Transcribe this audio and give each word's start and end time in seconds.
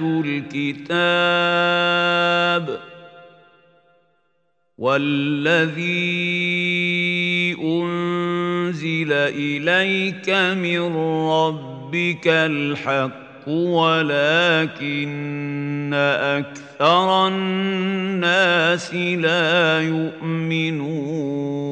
الكتاب 0.00 1.68
والذي 4.78 5.98
أنزل 7.62 9.12
إليك 9.12 10.30
من 10.30 10.96
ربك 11.28 12.28
الحق 12.28 13.48
ولكن 13.48 14.98
أكثر 15.94 17.26
الناس 17.28 18.94
لا 18.94 19.80
يؤمنون. 19.82 21.67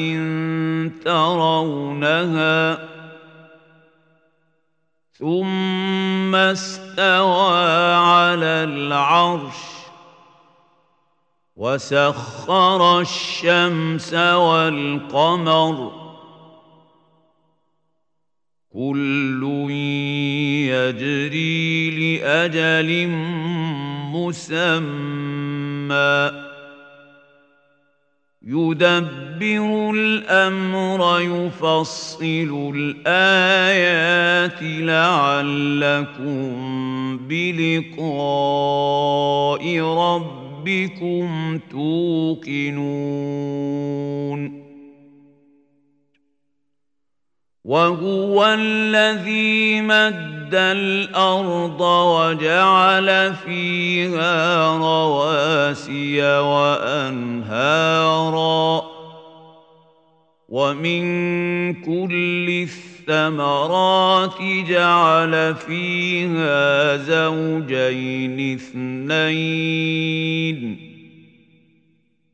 ترونها 1.05 2.87
ثم 5.19 6.35
استوى 6.35 7.93
على 7.95 8.63
العرش 8.63 9.73
وسخر 11.55 12.99
الشمس 12.99 14.13
والقمر 14.13 16.02
كل 18.73 19.67
يجري 20.69 21.89
لأجل 22.17 23.07
مسمى. 24.13 24.53
يدبر 28.47 29.91
الأمر 29.95 31.21
يفصل 31.21 32.73
الآيات 32.75 34.59
لعلكم 34.61 36.47
بلقاء 37.27 38.03
ربكم 39.79 41.59
توقنون. 41.71 42.73
وهو 47.73 48.45
الذي 48.59 49.81
مد 49.81 50.53
الأرض 50.53 51.81
وجعل 51.81 53.33
فيها 53.33 54.65
رواسي 54.77 56.21
وأنهارا. 56.39 57.53
ومن 60.49 61.03
كل 61.73 62.67
الثمرات 63.09 64.41
جعل 64.69 65.55
فيها 65.55 66.97
زوجين 66.97 68.53
اثنين. 68.55 69.79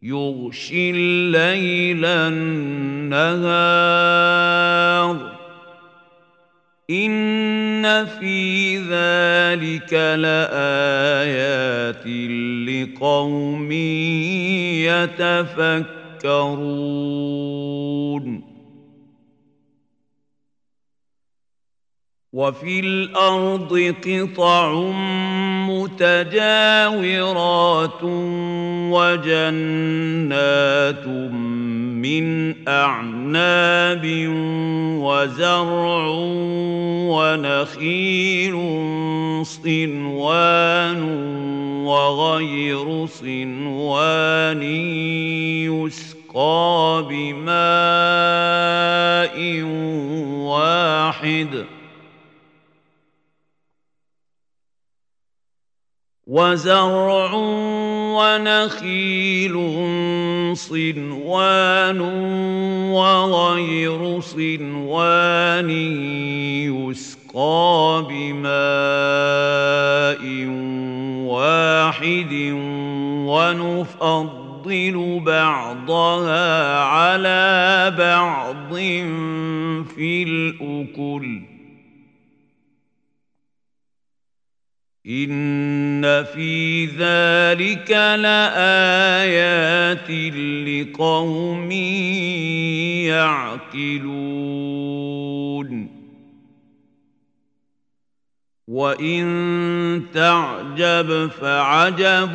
يغشي 0.03 0.91
الليل 0.91 2.05
النهار. 2.05 3.29
ان 6.89 8.05
في 8.05 8.77
ذلك 8.77 9.93
لايات 10.17 12.05
لقوم 12.67 13.71
يتفكرون 16.21 18.43
وفي 22.33 22.79
الأرض 22.79 23.95
قطع 24.05 24.73
متجاورات 25.69 28.03
وجنات 28.93 31.05
من 32.01 32.55
أعناب 32.67 34.01
وزرع 35.03 36.07
ونخيل 37.11 38.55
صنوان 39.45 41.01
وغير 41.85 43.05
صنوان 43.05 44.63
يسقى 45.63 47.05
بماء 47.09 47.59
واحد 50.49 51.65
وزرع 56.27 57.31
ونخيل 58.19 59.55
صنوان 60.55 62.01
وغير 62.91 64.19
صنوان 64.19 65.69
يسقى 66.67 68.07
بماء 68.09 68.49
واحد 71.31 72.33
ونفضل 73.29 75.21
بعضها 75.25 76.79
على 76.79 77.93
بعض 77.97 78.73
ان 86.19 86.25
في 86.25 86.85
ذلك 86.85 87.91
لايات 88.19 90.09
لقوم 90.67 91.71
يعقلون 93.71 95.69
وان 98.67 100.01
تعجب 100.13 101.29
فعجب 101.41 102.33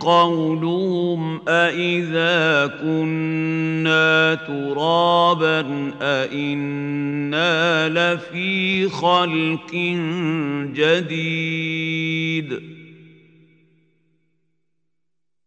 قولهم 0.00 1.48
أإذا 1.48 2.66
كنا 2.66 4.34
ترابا 4.34 5.90
أإنا 6.02 7.88
لفي 7.88 8.88
خلق 8.88 9.74
جديد 10.74 12.75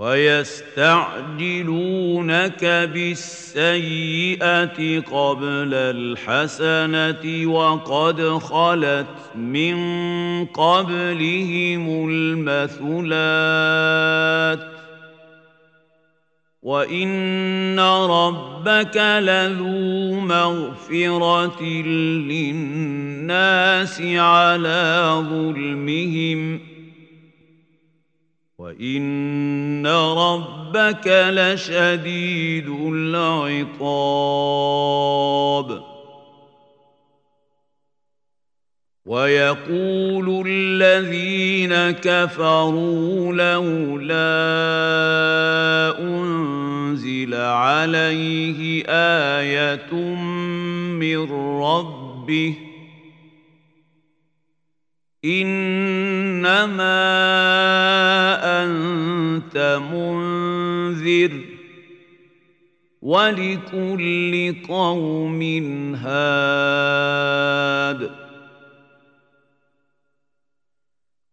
ويستعجلونك 0.00 1.44
بالسيئة 2.94 4.40
قبل 5.00 5.74
الحسنة 5.74 7.46
وقد 7.46 8.22
خلت 8.22 9.06
من 9.34 9.76
قبلهم 10.46 12.08
المثلات 12.10 13.40
وإن 16.62 17.80
ربك 17.80 18.96
لذو 18.96 20.20
مغفرة 20.20 21.62
للناس 22.32 24.00
على 24.00 25.10
ظلمهم 25.30 26.60
وان 28.60 29.86
ربك 29.86 31.06
لشديد 31.06 32.68
العقاب 32.68 34.10
ويقول 39.06 40.44
الذين 40.46 41.90
كفروا 41.90 43.32
لولا 43.32 44.20
انزل 46.00 47.34
عليه 47.34 48.84
إيه 48.88 49.94
من 51.00 51.32
ربه 51.62 52.69
إنما 55.24 57.00
أنت 58.64 59.80
منذر 59.92 61.32
ولكل 63.02 64.54
قوم 64.68 65.42
هاد. 65.94 67.20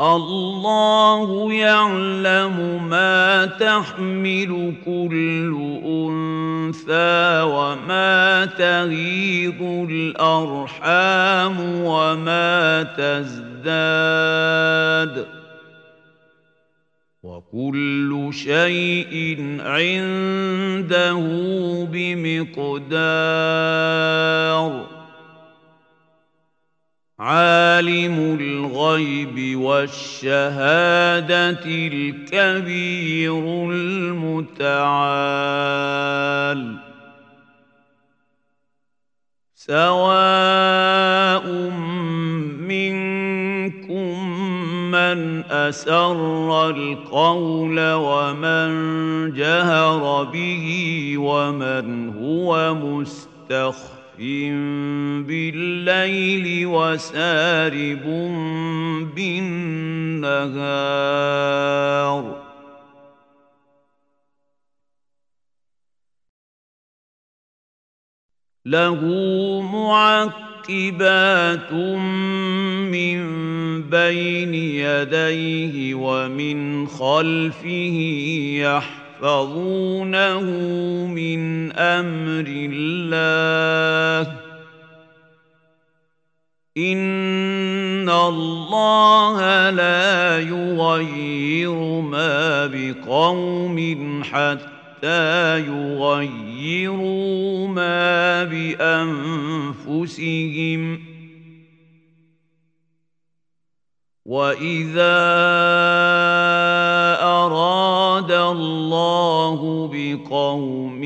الله 0.01 1.53
يعلم 1.53 2.87
ما 2.89 3.45
تحمل 3.45 4.73
كل 4.85 5.79
أنثى 5.85 7.41
وما 7.41 8.45
تغيض 8.45 9.61
الأرحام 9.89 11.57
وما 11.59 12.83
تزداد 12.97 14.07
وكل 17.23 18.29
شيء 18.33 19.57
عنده 19.59 21.19
بمقدار 21.91 23.37
عالم 27.19 28.37
الغيب 28.41 29.59
والشهادة 29.59 31.59
الكبير 31.65 33.71
المتعال. 33.71 34.77
سواء 39.55 41.47
منكم 42.59 44.29
من 44.91 45.43
أسر 45.43 46.69
القول 46.69 47.93
ومن 47.93 48.69
جهر 49.33 50.23
به 50.23 51.13
ومن 51.17 52.09
هو 52.09 52.73
مستخف 52.73 54.06
بالليل 55.27 56.67
وسارب 56.67 58.05
بالنهار 59.15 60.97
له 68.65 69.01
معقبات 69.61 71.73
من 72.91 73.19
بين 73.89 74.53
يديه 74.53 75.95
ومن 75.95 76.87
خلفه 76.87 77.97
يحفظ 78.61 79.06
يحفظونه 79.17 80.41
من 81.07 81.71
أمر 81.71 82.45
الله. 82.47 84.37
إن 86.77 88.09
الله 88.09 89.69
لا 89.69 90.39
يغير 90.39 92.01
ما 92.01 92.65
بقوم 92.65 94.23
حتى 94.23 95.59
يغيروا 95.59 97.67
ما 97.67 98.43
بأنفسهم. 98.43 100.07
وإذا 104.25 105.17
الله 108.51 109.89
بقوم 109.93 111.01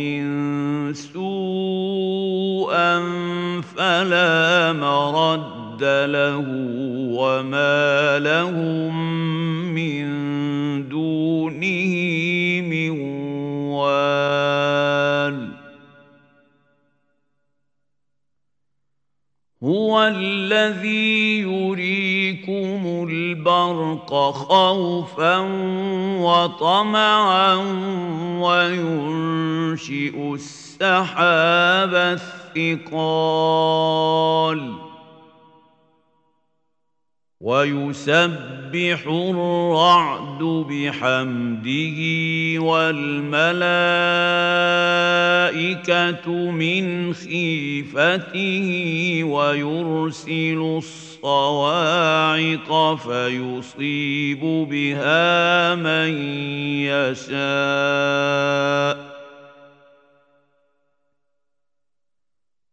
سوءا 0.94 3.00
فلا 3.62 4.74
مرد 4.74 5.84
له 5.84 6.46
وما 7.18 8.20
لهم 8.20 8.94
من 9.74 10.06
دونه 10.90 11.94
من 12.62 12.92
وال 13.72 15.48
هو 19.64 20.04
الذي 20.08 21.46
يريكم 22.32 23.08
البرق 23.10 24.32
خوفا 24.32 25.38
وطمعا 26.20 27.56
وينشئ 28.42 30.16
السحاب 30.34 32.20
الثقال 32.56 33.12
ويسبح 37.42 39.08
الرعد 39.08 40.44
بحمده 40.70 42.00
والملائكة 42.62 43.52
من 46.52 47.14
خيفته 47.14 48.70
ويرسل 49.24 50.78
الصواعق 50.78 52.70
فيصيب 52.96 54.40
بها 54.70 55.76
من 55.76 56.10
يشاء 56.86 58.32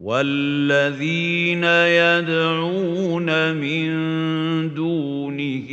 والذين 0.00 1.64
يدعون 1.64 3.54
من 3.54 3.88
دونه 4.74 5.68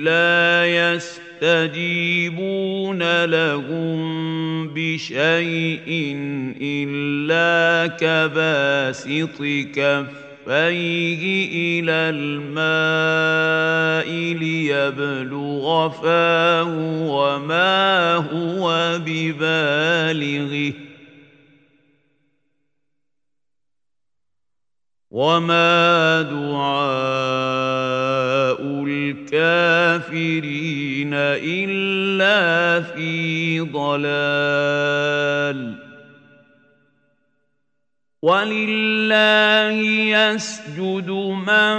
لا 0.00 0.66
يستجيبون 1.42 2.44
لهم 3.24 4.68
بشيء 4.68 6.16
الا 6.60 7.86
كباسط 8.00 9.38
كفيه 9.76 11.22
إلى 11.52 11.98
الماء 12.16 14.08
ليبلغ 14.34 15.88
فاه 15.88 16.74
وما 17.04 18.14
هو 18.14 18.98
ببالغه 19.06 20.87
وما 25.10 26.22
دعاء 26.22 26.88
الكافرين 28.86 30.34
الا 31.14 32.80
في 32.80 33.60
ضلال 33.60 35.08
ولله 38.22 39.78
يسجد 40.10 41.10
من 41.46 41.76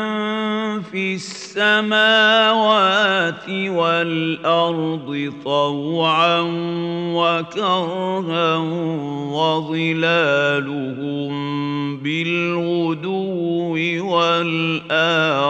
في 0.81 1.15
السماوات 1.15 2.29
والارض 3.49 5.33
طوعا 5.45 6.39
وكرها 7.13 8.55
وظلالهم 9.35 10.79
بالغدو 11.97 13.75
والاصال 14.15 15.49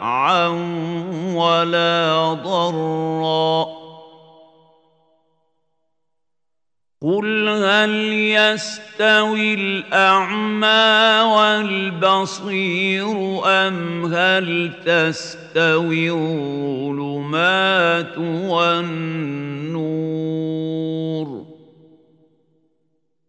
نفعا 0.00 0.48
ولا 1.34 2.32
ضرا 2.44 3.66
قل 7.02 7.48
هل 7.48 7.90
يستوي 8.12 9.54
الاعمى 9.54 11.20
والبصير 11.36 13.06
ام 13.44 14.04
هل 14.14 14.72
تستوي 14.86 16.10
الظلمات 16.10 17.38
والنور 18.48 20.09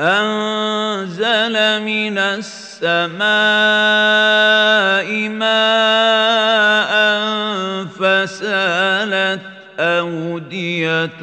أنزل 0.00 1.82
من 1.82 2.18
السماء 2.18 3.18
ماء 5.28 6.92
فسالت 7.84 9.42
أودية 9.78 11.20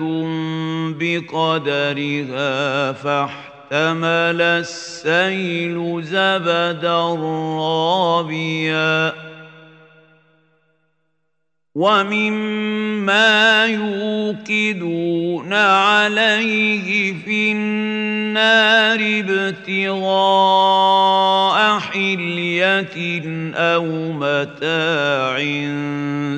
بقدرها 1.00 2.92
فاحتمل 2.92 4.42
السيل 4.42 6.04
زبدا 6.04 7.16
رابيا. 7.60 9.14
ومما 11.76 12.95
يوقدون 13.66 15.54
عليه 15.54 17.14
في 17.14 17.52
النار 17.52 19.00
ابتغاء 19.20 20.20
حلية 21.80 23.22
أو 23.56 23.86
متاع 24.12 25.40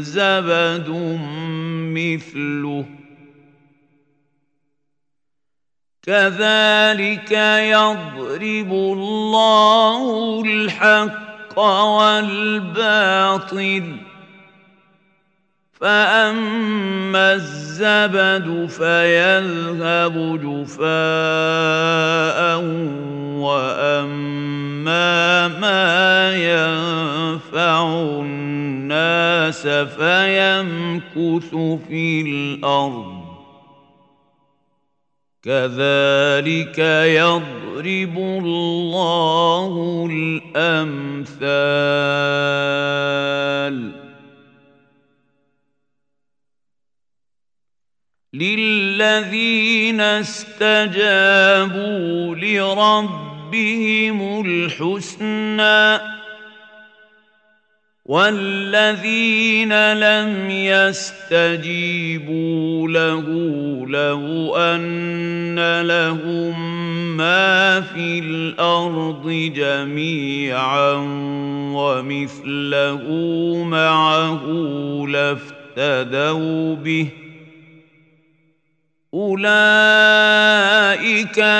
زبد 0.01 0.89
مثله. 1.95 2.85
كذلك 6.03 7.31
يضرب 7.71 8.71
الله 8.71 10.43
الحق 10.45 11.59
والباطل 11.59 13.27
فاما 15.79 17.33
الزبد 17.33 18.69
فيذهب 18.69 20.39
جفاء 20.43 20.87
واما 23.37 25.47
ما 25.47 26.35
ينفع 26.35 27.89
الناس 28.19 29.67
فيمكث 29.67 31.55
في 31.87 32.21
الأرض 32.21 33.17
كذلك 35.43 36.79
يضرب 37.07 38.17
الله 38.17 40.07
الامثال 40.11 41.37
للذين 48.37 50.01
استجابوا 50.01 50.35
لربهم 52.35 54.19
الحسنى 54.45 56.17
والذين 58.05 59.93
لم 59.93 60.49
يستجيبوا 60.49 62.07
له 62.87 63.25
لو 63.87 64.55
ان 64.55 65.81
لهم 65.81 66.77
ما 67.17 67.81
في 67.81 68.19
الأرض 68.19 69.51
جميعا 69.55 70.93
ومثله 71.73 73.03
معه 73.63 74.43
لافتدوا 75.07 76.75
به 76.75 77.07
أولئك 79.17 79.47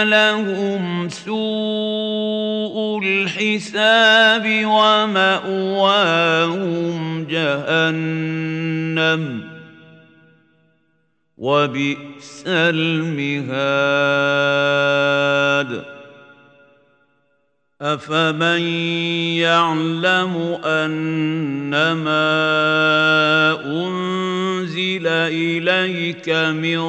لهم 0.04 1.10
سوء 1.10 3.00
الحساب 3.04 4.66
ومأواهم 4.66 5.98
جهنم 7.30 8.44
وبئس 11.38 12.44
المهاد. 12.48 13.58
أفمن 17.82 18.62
يعلم 19.38 20.58
أنما 20.66 22.18
أنزل 23.66 24.27
أنزل 24.78 25.08
إليك 25.08 26.30
من 26.30 26.80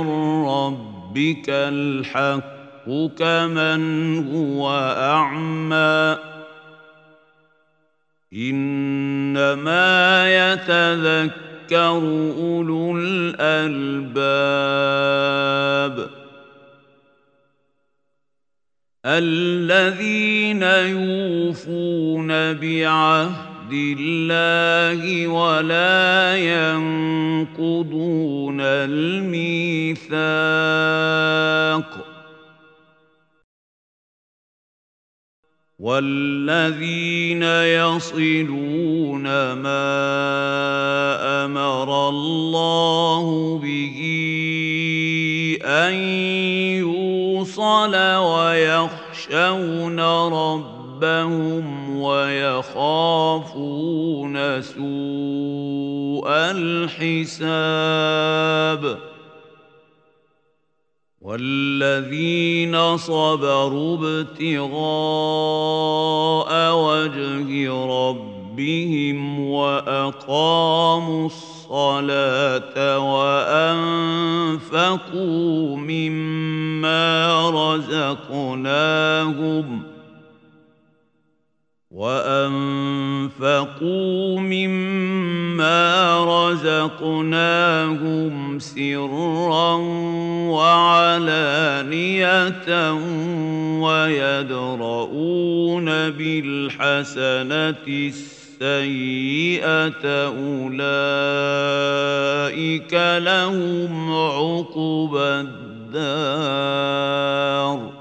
ربك 0.47 1.49
الحق 1.49 2.89
كمن 3.19 3.83
هو 4.29 4.71
أعمى. 4.97 6.19
إنما 8.35 9.89
يتذكر 10.53 11.33
أولو 12.39 12.97
الألباب 12.97 14.49
الذين 19.07 20.63
يوفون 20.63 22.29
بعهد 22.53 23.48
الله 23.73 25.27
ولا 25.27 26.37
ينقضون 26.37 28.09
الميثاق. 28.61 30.19
والذين 35.79 37.43
يصلون 37.43 39.23
ما 39.53 39.85
أمر 41.45 42.09
الله 42.09 43.59
به 43.59 43.99
ان 45.65 45.95
يوصل 46.83 47.95
ويخشون 48.17 50.01
ربهم 50.01 50.78
ويخافون 52.03 53.83
سوء 54.63 56.29
الحساب 57.09 57.79
والذين 61.21 62.97
صبروا 62.97 63.97
ابتغاء 63.97 64.79
وجه 66.75 67.73
ربهم 67.73 69.41
واقاموا 69.51 71.27
الصلاه 71.27 72.99
وانفقوا 74.19 74.87
مما 75.77 77.51
رزقناهم 78.31 79.19
وانفقوا 81.91 83.51
مما 84.41 86.25
رزقناهم 86.51 88.59
سرا 88.59 89.75
وعلانيه 90.53 92.61
ويدرؤون 93.81 95.85
بالحسنه 96.11 97.77
السيئه 98.61 100.05
اولئك 100.27 100.75
لهم 103.19 104.13
عقبى 104.13 105.49
الدار 105.99 107.98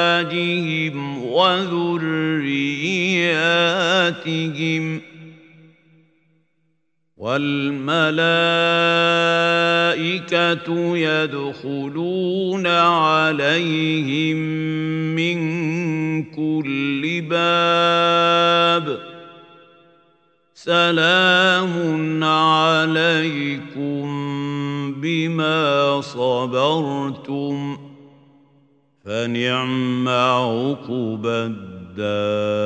وذرياتهم 1.25 2.59
ۖ 4.99 5.01
والملائكة 7.25 8.17
يدخلون 10.97 12.67
عليهم 12.67 14.37
من 15.15 15.37
كل 16.23 17.21
باب. 17.29 18.97
سلام 20.53 22.23
عليكم 22.23 24.05
بما 25.01 26.01
صبرتم 26.01 27.77
فنعم 29.05 30.09
عقبى 30.09 31.53
الدار. 31.97 32.65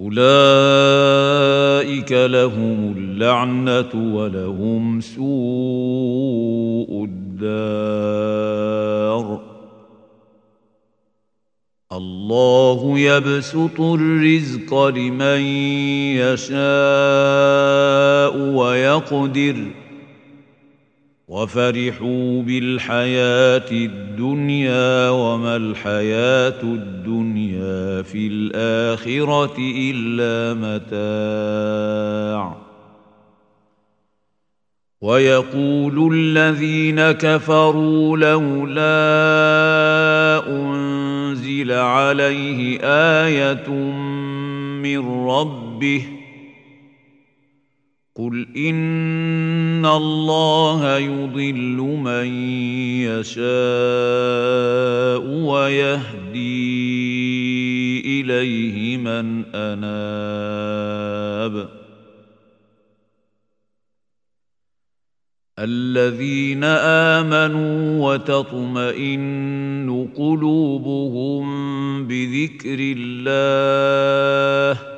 أولئك 0.00 0.12
لهم 2.12 2.94
اللعنة 2.96 4.14
ولهم 4.16 5.00
سوء 5.00 5.28
الدار. 7.04 8.28
الله 11.92 12.98
يبسط 12.98 13.80
الرزق 13.80 14.86
لمن 14.86 15.40
يشاء 16.16 16.58
ويقدر. 18.38 19.56
وفرحوا 21.28 22.42
بالحياة 22.42 23.70
الدنيا 23.70 25.10
وما 25.10 25.56
الحياة 25.56 26.62
الدنيا 26.62 28.02
في 28.02 28.26
الآخرة 28.26 29.56
إلا 29.58 30.54
متاع. 30.64 32.56
ويقول 35.00 36.14
الذين 36.14 37.10
كفروا 37.10 38.16
لولا 38.16 38.88
أنزل 40.48 41.72
عليه 41.72 42.80
آية 42.82 43.70
من 44.82 45.28
ربه 45.28 46.02
ۖ 46.14 46.17
قل 48.18 48.46
ان 48.56 49.86
الله 49.86 50.98
يضل 50.98 51.76
من 52.02 52.26
يشاء 53.06 53.46
ويهدي 55.22 56.58
اليه 58.20 58.96
من 58.96 59.44
اناب 59.54 60.58
الذين 65.58 66.64
امنوا 67.14 68.14
وتطمئن 68.14 70.08
قلوبهم 70.16 71.46
بذكر 72.06 72.78
الله 72.80 74.97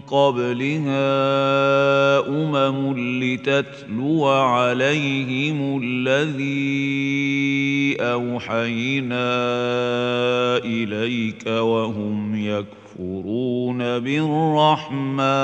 قبلها 0.00 1.08
امم 2.28 2.94
لتتلو 3.22 4.26
عليهم 4.26 5.82
الذي 5.82 6.74
أوحينا 8.00 9.34
إليك 10.64 11.46
وهم 11.46 12.34
يكفرون 12.36 13.78
بالرحمن. 13.78 15.34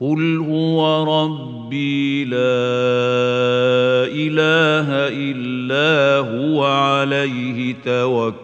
قل 0.00 0.36
هو 0.38 1.04
ربي 1.22 2.24
لا 2.24 2.34
إله 4.10 4.88
إلا 5.08 6.18
هو 6.28 6.64
عليه 6.64 7.74
توكل 7.84 8.43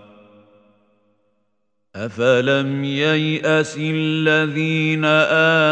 افلم 2.05 2.83
يياس 2.83 3.77
الذين 3.79 5.05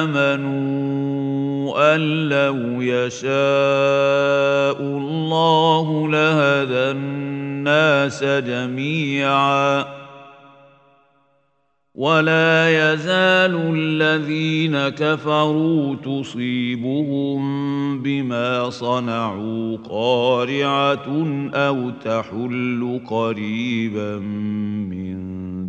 امنوا 0.04 1.96
ان 1.96 2.30
لو 2.30 2.82
يشاء 2.82 3.30
الله 4.82 6.08
لهدى 6.10 6.92
الناس 6.92 8.24
جميعا 8.24 9.99
ولا 12.00 12.70
يزال 12.70 13.76
الذين 13.76 14.90
كفروا 14.90 15.96
تصيبهم 15.96 17.42
بما 18.02 18.70
صنعوا 18.70 19.78
قارعة 19.90 21.08
أو 21.54 21.90
تحل 21.90 23.02
قريبا 23.10 24.18
من 24.90 25.18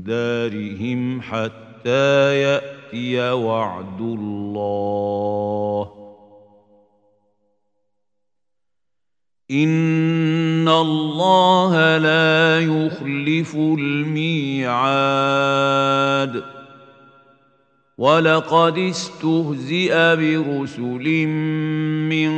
دارهم 0.02 1.20
حتى 1.20 2.42
يأتي 2.42 3.32
وعد 3.32 4.00
الله. 4.00 5.99
ان 9.50 10.68
الله 10.68 11.98
لا 11.98 12.60
يخلف 12.60 13.54
الميعاد. 13.56 14.70
ولقد 18.00 18.78
استهزئ 18.78 19.92
برسل 20.16 21.26
من 22.08 22.30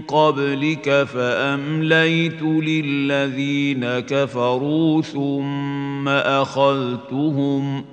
قبلك 0.00 1.02
فامليت 1.02 2.42
للذين 2.42 4.00
كفروا 4.00 5.02
ثم 5.02 6.08
اخذتهم 6.08 7.84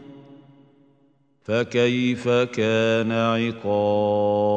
فكيف 1.43 2.29
كان 2.29 3.11
عقاب 3.11 4.55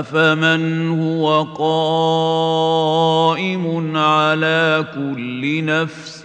أفمن 0.00 0.88
هو 1.00 1.42
قائم 2.42 2.86
على 3.96 4.86
كل 4.94 5.64
نفس 5.64 6.22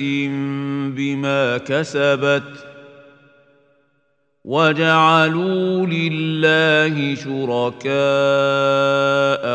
بما 0.96 1.58
كسبت 1.58 2.44
وجعلوا 4.46 5.86
لله 5.86 7.16
شركاء 7.16 7.92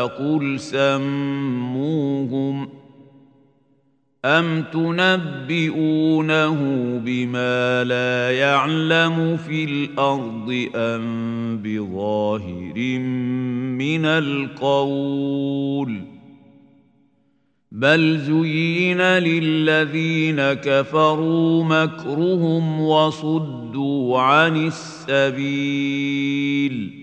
قل 0.07 0.59
سموهم 0.59 2.03
ام 4.25 4.63
تنبئونه 4.73 6.59
بما 7.05 7.83
لا 7.83 8.31
يعلم 8.31 9.37
في 9.37 9.63
الأرض 9.63 10.67
ام 10.75 11.57
بظاهر 11.63 12.99
من 13.77 14.05
القول 14.05 16.01
بل 17.71 18.17
زين 18.17 19.01
للذين 19.01 20.53
كفروا 20.53 21.63
مكرهم 21.63 22.81
وصدوا 22.81 24.19
عن 24.19 24.71
السبيل 25.11 27.02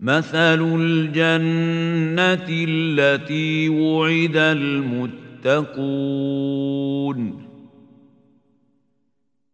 مثل 0.00 0.76
الجنه 0.80 2.46
التي 2.50 3.68
وعد 3.68 4.36
المتقون 4.36 5.90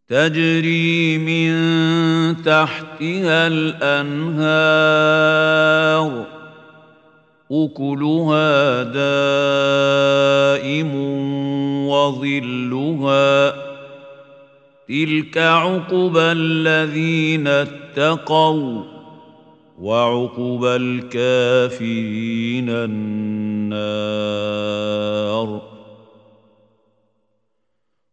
تجري 0.08 1.18
من 1.18 1.52
تحتها 2.42 3.46
الانهار 3.46 4.66
اكلها 7.52 8.82
دائم 8.82 9.86
وظلها 11.88 13.54
تلك 14.88 15.38
عقبى 15.38 16.20
الذين 16.32 17.46
اتقوا 17.48 18.95
وعقبى 19.80 20.76
الكافرين 20.76 22.70
النار. 22.70 24.16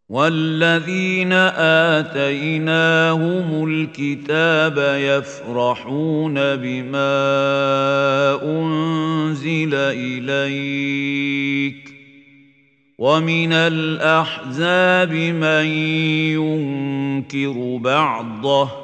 والذين 0.08 1.32
آتيناهم 1.92 3.68
الكتاب 3.68 4.98
يفرحون 5.00 6.34
بما 6.34 7.14
أنزل 8.42 9.74
إليك. 9.74 11.14
ومن 12.98 13.52
الأحزاب 13.52 15.12
من 15.12 15.66
ينكر 16.36 17.76
بعضه 17.82 18.83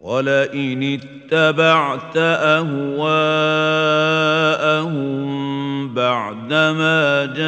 ولئن 0.00 0.82
اتبعت 0.82 2.16
أهواءهم 2.16 2.78
بعدما 5.94 7.26
جاءك 7.26 7.38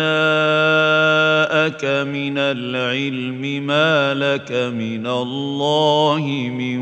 من 2.07 2.39
العلم 2.39 3.67
ما 3.67 4.15
لك 4.15 4.53
من 4.53 5.07
الله 5.07 6.51
من 6.59 6.79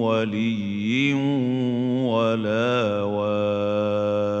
ولي 0.00 1.14
ولا 2.04 3.02
واق. 3.02 4.40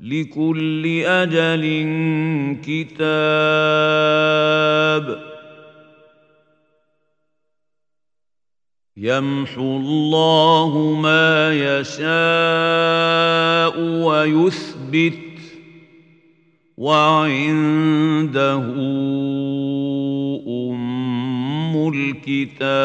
لكل 0.00 1.02
أجل 1.04 1.64
كتاب. 2.64 3.70
يمحو 8.96 9.76
الله 9.76 10.98
ما 11.02 11.52
يشاء 11.78 12.00
ويثبت 13.80 15.18
وعنده 16.76 18.64
أم 20.48 21.88
الكتاب. 21.94 22.80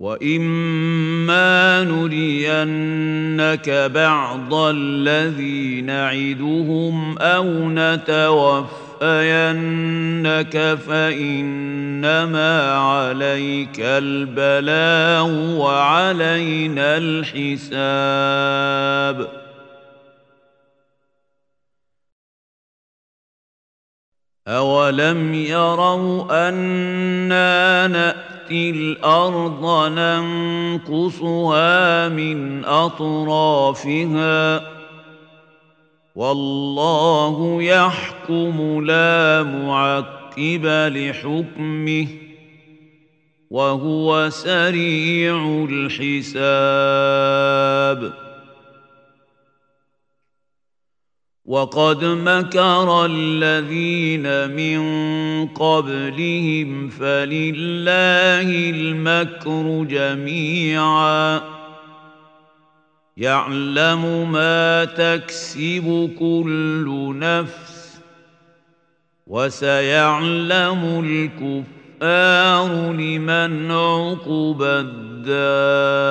واما 0.00 1.84
نرينك 1.84 3.70
بعض 3.70 4.54
الذي 4.54 5.80
نعدهم 5.82 7.18
أو 7.18 7.44
نتوفينك 7.68 8.78
فانما 10.88 12.72
عليك 12.72 13.80
البلاغ 13.80 15.30
وعلينا 15.56 16.96
الحساب 16.96 18.20
اولم 24.48 25.34
يروا 25.34 26.48
أنا 26.48 27.86
نأتي 27.86 28.29
الأرض 28.52 29.92
ننقصها 29.98 31.28
من 32.08 32.64
أطرافها 32.64 34.60
والله 36.14 37.62
يحكم 37.62 38.84
لا 38.84 39.42
معقب 39.42 40.66
لحكمه 40.66 42.06
وهو 43.50 44.30
سريع 44.30 45.66
الحساب 45.70 46.70
وقد 51.44 52.04
مكر 52.04 53.06
الذين 53.06 54.50
من 54.50 54.80
قبلهم 55.46 56.88
فلله 56.88 58.70
المكر 58.70 59.84
جميعا. 59.90 61.40
يعلم 63.16 64.32
ما 64.32 64.84
تكسب 64.84 66.10
كل 66.18 67.14
نفس 67.18 68.00
وسيعلم 69.26 71.04
الكفار 71.04 72.92
لمن 72.92 73.70
عقب 73.70 74.62
الدار. 74.62 76.10